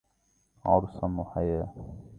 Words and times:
عرساً.. 0.65 1.17
وحياه! 1.19 1.73